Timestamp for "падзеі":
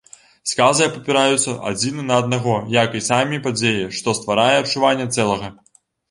3.45-3.83